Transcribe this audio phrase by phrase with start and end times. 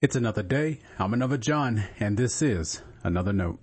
[0.00, 0.78] It's another day.
[1.00, 3.60] I'm another John, and this is another note.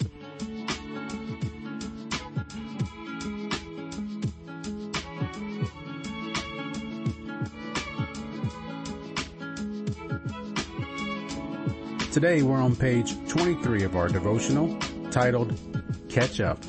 [12.11, 14.77] Today we're on page 23 of our devotional
[15.11, 15.57] titled
[16.09, 16.61] Catch Up.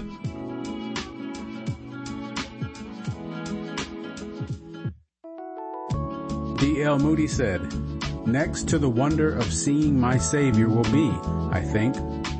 [6.60, 7.00] D.L.
[7.00, 7.95] Moody said,
[8.26, 11.10] Next to the wonder of seeing my Savior will be,
[11.52, 11.94] I think,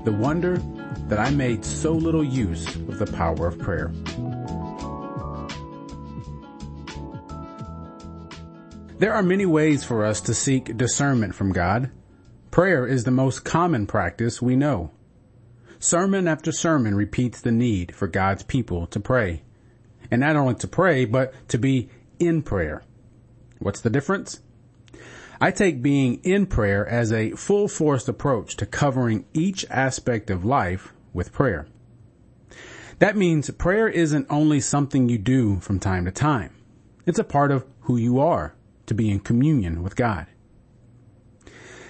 [0.04, 0.56] the wonder
[1.06, 3.92] that I made so little use of the power of prayer.
[8.98, 11.92] There are many ways for us to seek discernment from God.
[12.50, 14.90] Prayer is the most common practice we know.
[15.78, 19.44] Sermon after sermon repeats the need for God's people to pray.
[20.10, 22.82] And not only to pray, but to be in prayer.
[23.60, 24.40] What's the difference?
[25.40, 30.44] I take being in prayer as a full force approach to covering each aspect of
[30.44, 31.66] life with prayer.
[32.98, 36.54] That means prayer isn't only something you do from time to time.
[37.04, 38.54] It's a part of who you are
[38.86, 40.26] to be in communion with God.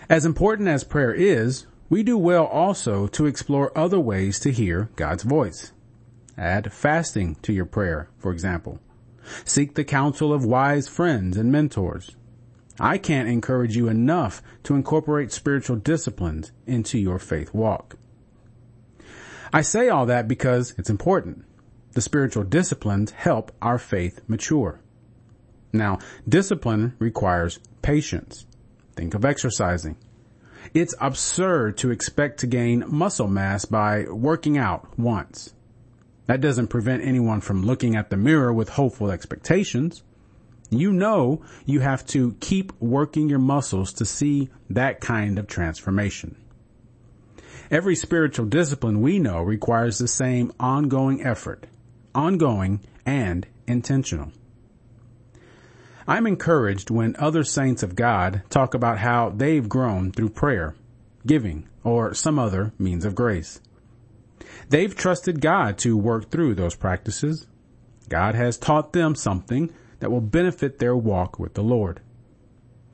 [0.09, 4.91] As important as prayer is, we do well also to explore other ways to hear
[4.97, 5.73] God's voice.
[6.37, 8.81] Add fasting to your prayer, for example.
[9.45, 12.17] Seek the counsel of wise friends and mentors.
[12.79, 17.97] I can't encourage you enough to incorporate spiritual disciplines into your faith walk.
[19.53, 21.45] I say all that because it's important.
[21.93, 24.81] The spiritual disciplines help our faith mature.
[25.73, 28.47] Now, discipline requires patience.
[28.95, 29.97] Think of exercising.
[30.75, 35.55] It's absurd to expect to gain muscle mass by working out once.
[36.27, 40.03] That doesn't prevent anyone from looking at the mirror with hopeful expectations.
[40.71, 46.37] You know you have to keep working your muscles to see that kind of transformation.
[47.71, 51.67] Every spiritual discipline we know requires the same ongoing effort,
[52.15, 54.33] ongoing and intentional.
[56.09, 60.77] I'm encouraged when other saints of God talk about how they've grown through prayer,
[61.27, 63.61] giving, or some other means of grace.
[64.69, 67.47] They've trusted God to work through those practices.
[68.09, 72.01] God has taught them something that will benefit their walk with the Lord.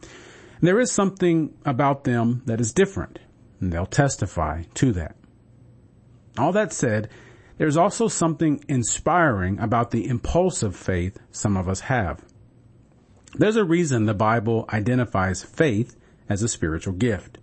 [0.00, 3.18] And there is something about them that is different,
[3.60, 5.16] and they'll testify to that.
[6.38, 7.08] All that said,
[7.58, 12.24] there's also something inspiring about the impulsive faith some of us have.
[13.34, 15.96] There's a reason the Bible identifies faith
[16.28, 17.38] as a spiritual gift.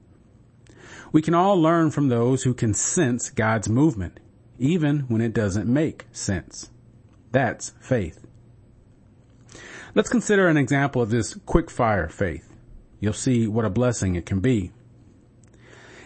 [1.12, 4.19] We can all learn from those who can sense God's movement,
[4.58, 6.69] even when it doesn't make sense.
[7.31, 8.25] That's faith.
[9.96, 12.54] Let's consider an example of this quick fire faith.
[13.00, 14.72] You'll see what a blessing it can be.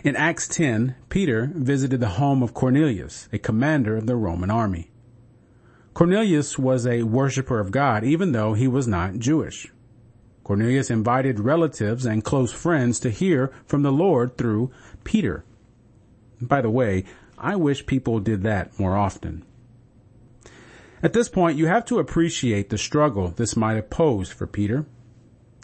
[0.06, 4.90] In Acts 10, Peter visited the home of Cornelius, a commander of the Roman army.
[5.94, 9.68] Cornelius was a worshiper of God even though he was not Jewish.
[10.44, 14.72] Cornelius invited relatives and close friends to hear from the Lord through
[15.04, 15.44] Peter.
[16.42, 17.04] By the way,
[17.38, 19.46] I wish people did that more often.
[21.04, 24.86] At this point, you have to appreciate the struggle this might have posed for Peter.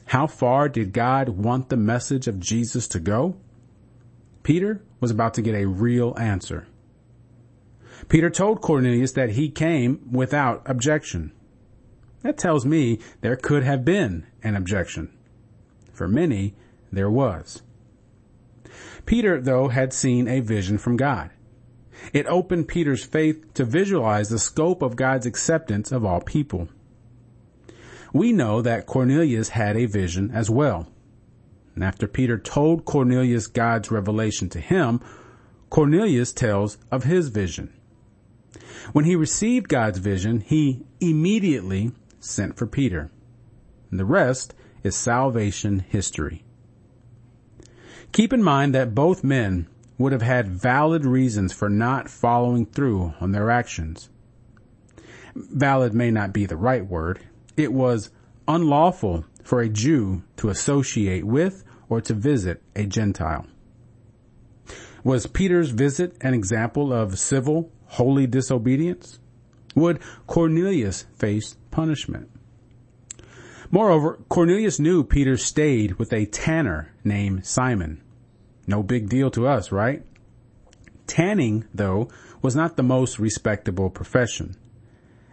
[0.08, 3.38] How far did God want the message of Jesus to go?
[4.44, 6.68] Peter was about to get a real answer.
[8.10, 11.32] Peter told Cornelius that he came without objection.
[12.22, 15.18] That tells me there could have been an objection.
[15.94, 16.56] For many,
[16.92, 17.62] there was.
[19.06, 21.30] Peter, though, had seen a vision from God.
[22.14, 26.70] It opened Peter's faith to visualize the scope of God's acceptance of all people.
[28.14, 30.88] We know that Cornelius had a vision as well.
[31.76, 35.00] And after Peter told Cornelius God's revelation to him,
[35.70, 37.74] Cornelius tells of his vision.
[38.92, 43.12] When he received God's vision, he immediately sent for Peter.
[43.92, 46.44] And the rest is salvation history.
[48.12, 49.68] Keep in mind that both men
[50.00, 54.10] would have had valid reasons for not following through on their actions.
[55.36, 57.20] Valid may not be the right word.
[57.56, 58.10] It was
[58.48, 63.46] unlawful for a Jew to associate with or to visit a Gentile.
[65.04, 69.20] Was Peter's visit an example of civil, holy disobedience?
[69.76, 72.30] Would Cornelius face punishment?
[73.72, 78.02] Moreover, Cornelius knew Peter stayed with a tanner named Simon.
[78.70, 80.04] No big deal to us, right?
[81.08, 82.08] Tanning, though,
[82.44, 84.56] was not the most respectable profession.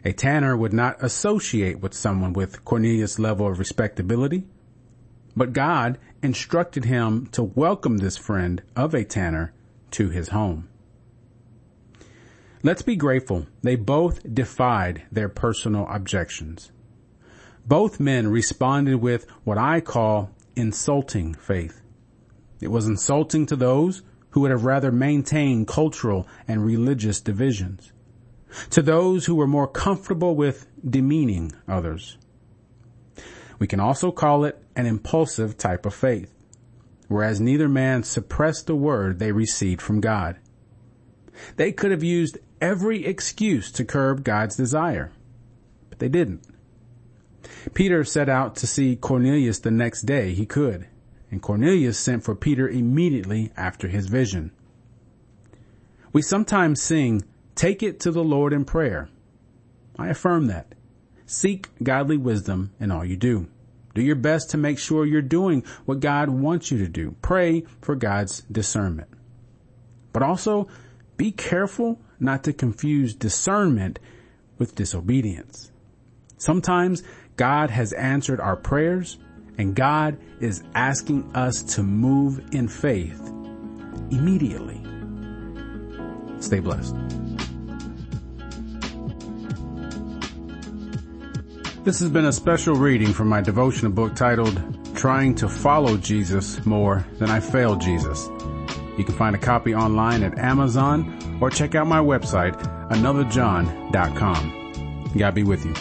[0.07, 4.47] A tanner would not associate with someone with Cornelius' level of respectability.
[5.37, 9.53] But God instructed him to welcome this friend of a tanner
[9.91, 10.71] to his home.
[12.63, 16.73] Let's be grateful they both defied their personal objections.
[17.67, 21.83] Both men responded with what I call insulting faith.
[22.61, 27.93] It was insulting to those who would have rather maintained cultural and religious divisions,
[28.71, 32.19] to those who were more comfortable with demeaning others.
[33.59, 36.35] We can also call it an impulsive type of faith,
[37.09, 40.37] whereas neither man suppressed the word they received from God.
[41.57, 45.13] They could have used every excuse to curb God's desire,
[45.89, 46.43] but they didn't.
[47.75, 50.87] Peter set out to see Cornelius the next day he could,
[51.31, 54.53] and Cornelius sent for Peter immediately after his vision.
[56.13, 57.25] We sometimes sing,
[57.55, 59.09] take it to the Lord in prayer.
[59.99, 60.75] I affirm that.
[61.27, 63.49] Seek godly wisdom in all you do.
[63.95, 67.17] Do your best to make sure you're doing what God wants you to do.
[67.23, 69.09] Pray for God's discernment.
[70.13, 70.69] But also
[71.17, 73.99] be careful not to confuse discernment
[74.59, 75.71] with disobedience.
[76.39, 77.03] Sometimes
[77.37, 79.19] God has answered our prayers
[79.59, 83.21] and God is asking us to move in faith
[84.11, 84.83] immediately.
[86.41, 86.95] Stay blessed.
[91.85, 94.61] This has been a special reading from my devotional book titled
[94.97, 98.29] Trying to Follow Jesus More Than I Failed Jesus.
[98.99, 102.61] You can find a copy online at Amazon or check out my website,
[102.91, 105.13] anotherjohn.com.
[105.17, 105.75] God be with you.